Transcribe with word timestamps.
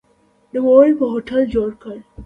نوموړي 0.53 0.91
په 0.99 1.05
هوټل 1.11 1.41
جوړ 1.55 1.69
کړ. 1.81 1.97